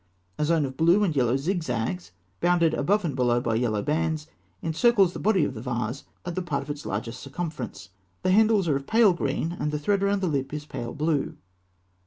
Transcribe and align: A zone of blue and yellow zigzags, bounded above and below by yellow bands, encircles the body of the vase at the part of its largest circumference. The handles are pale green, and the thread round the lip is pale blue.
A 0.39 0.45
zone 0.45 0.65
of 0.65 0.77
blue 0.77 1.03
and 1.03 1.15
yellow 1.15 1.37
zigzags, 1.37 2.11
bounded 2.39 2.73
above 2.73 3.05
and 3.05 3.15
below 3.15 3.39
by 3.39 3.53
yellow 3.53 3.83
bands, 3.83 4.25
encircles 4.63 5.13
the 5.13 5.19
body 5.19 5.45
of 5.45 5.53
the 5.53 5.61
vase 5.61 6.05
at 6.25 6.33
the 6.33 6.41
part 6.41 6.63
of 6.63 6.71
its 6.71 6.87
largest 6.87 7.19
circumference. 7.19 7.89
The 8.23 8.31
handles 8.31 8.67
are 8.67 8.79
pale 8.79 9.13
green, 9.13 9.55
and 9.59 9.71
the 9.71 9.77
thread 9.77 10.01
round 10.01 10.21
the 10.21 10.27
lip 10.27 10.55
is 10.55 10.65
pale 10.65 10.95
blue. 10.95 11.37